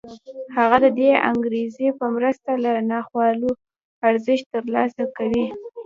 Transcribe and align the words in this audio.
هغه 0.57 0.77
د 0.83 0.85
دې 0.99 1.09
انګېزې 1.29 1.87
په 1.99 2.05
مرسته 2.15 2.51
له 2.63 2.71
ناخوالو 2.91 3.49
ارزښت 4.09 4.45
ترلاسه 4.55 5.03
کوي 5.17 5.45